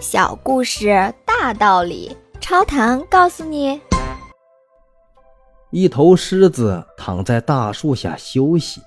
[0.00, 3.80] 小故事大道理，超糖告诉你：
[5.70, 8.80] 一头狮子躺在大树下休息，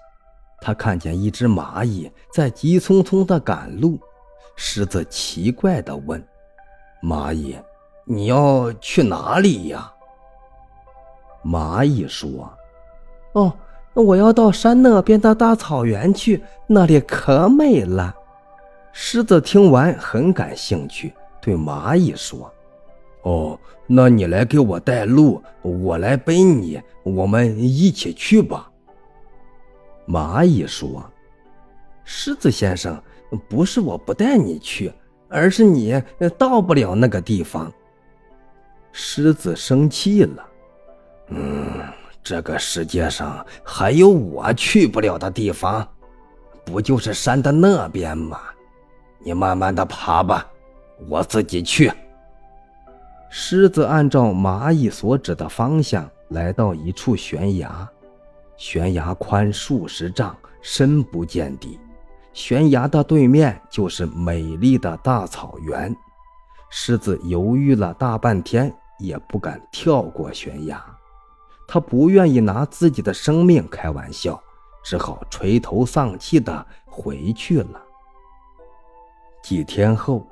[0.61, 3.99] 它看见一只蚂蚁在急匆匆地赶路。
[4.55, 6.23] 狮子奇怪地问
[7.03, 7.57] ：“蚂蚁，
[8.05, 9.91] 你要去哪里呀？”
[11.43, 12.49] 蚂蚁说
[13.33, 13.51] ：“哦，
[13.95, 18.15] 我要到山那边的大草原去，那里可美了。”
[18.93, 22.51] 狮子听完很感兴趣，对蚂蚁说
[23.23, 28.69] ：“哦，那你来给我带路，我来背你，我们一起去吧。”
[30.07, 31.03] 蚂蚁说
[32.03, 33.01] ：“狮子先生，
[33.47, 34.91] 不是我不带你去，
[35.29, 36.01] 而是你
[36.37, 37.71] 到不了那个地方。”
[38.91, 40.45] 狮子生气了
[41.29, 41.81] ：“嗯，
[42.21, 45.87] 这个世界上还有我去不了的地方？
[46.65, 48.39] 不就是山的那边吗？”
[49.23, 50.45] 你慢慢的爬吧，
[51.07, 51.91] 我自己去。
[53.29, 57.87] 狮子按照蚂蚁所指的方向来到一处悬崖，
[58.57, 61.79] 悬崖宽数十丈，深不见底。
[62.33, 65.95] 悬崖的对面就是美丽的大草原。
[66.69, 70.81] 狮子犹豫了大半天，也不敢跳过悬崖。
[71.67, 74.41] 他不愿意拿自己的生命开玩笑，
[74.83, 77.81] 只好垂头丧气的回去了。
[79.43, 80.27] 几天后，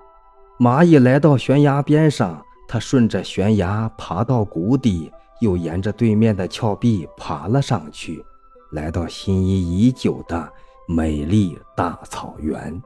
[0.59, 8.23] 蚂蚁来到悬崖边上，它顺着悬崖爬到谷底，又沿着对面的峭壁爬了上去，
[8.71, 10.47] 来到心仪已久的
[10.87, 12.81] 美丽大草原。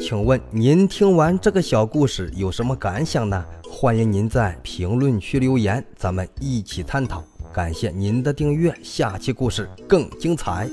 [0.00, 3.44] 请问您听完这个小故事有什么感想呢？
[3.70, 7.22] 欢迎您在评论区留言，咱们一起探讨。
[7.52, 10.68] 感谢您的订阅，下期故事更精彩。